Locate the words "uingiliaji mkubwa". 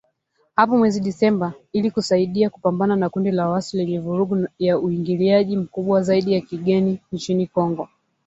4.79-6.01